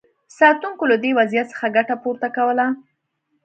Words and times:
ساتونکو 0.37 0.83
له 0.91 0.95
دې 1.03 1.11
وضعیت 1.19 1.47
څخه 1.53 1.73
ګټه 1.75 1.95
پورته 2.03 2.27
کوله. 2.37 2.65